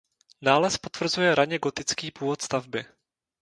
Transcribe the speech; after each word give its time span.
Nález 0.41 0.77
potvrzuje 0.77 1.35
raně 1.35 1.59
gotický 1.59 2.11
původ 2.11 2.41
stavby. 2.41 2.85